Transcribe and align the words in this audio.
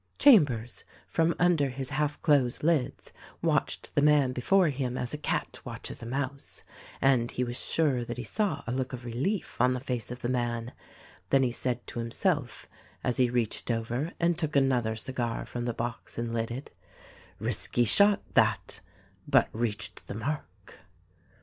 "Chambers, 0.25 0.83
from 1.07 1.35
under 1.37 1.69
his 1.69 1.91
half 1.91 2.19
closed 2.23 2.63
lids, 2.63 3.11
watched 3.43 3.93
the 3.93 4.01
man 4.01 4.33
before 4.33 4.69
him 4.69 4.97
as 4.97 5.13
a 5.13 5.17
cat 5.19 5.61
watches 5.63 6.01
a 6.01 6.07
mouse, 6.07 6.63
and 6.99 7.29
he 7.29 7.43
was 7.43 7.63
sure 7.63 8.03
that 8.03 8.17
he 8.17 8.23
saw 8.23 8.63
a 8.65 8.71
look 8.71 8.93
of 8.93 9.05
relief 9.05 9.61
on 9.61 9.73
the 9.73 9.79
face 9.79 10.09
of 10.09 10.23
the 10.23 10.27
man; 10.27 10.71
then 11.29 11.43
he 11.43 11.51
said 11.51 11.85
to 11.85 11.99
himself— 11.99 12.67
as 13.03 13.17
he 13.17 13.29
reached 13.29 13.69
over 13.69 14.11
and 14.19 14.39
took 14.39 14.55
another 14.55 14.95
cigar 14.95 15.45
from 15.45 15.65
the 15.65 15.71
box 15.73 16.17
and 16.17 16.33
lit 16.33 16.49
it, 16.49 16.75
"Risky 17.37 17.85
shot, 17.85 18.23
that; 18.33 18.79
but 19.27 19.49
reached 19.53 20.07
the 20.07 20.15
mark.' 20.15 20.79